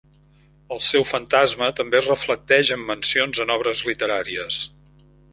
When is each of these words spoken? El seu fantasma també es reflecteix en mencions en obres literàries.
El 0.75 0.79
seu 0.85 1.03
fantasma 1.09 1.67
també 1.79 1.99
es 1.99 2.09
reflecteix 2.11 2.71
en 2.77 2.81
mencions 2.87 3.43
en 3.45 3.51
obres 3.57 3.83
literàries. 3.91 4.63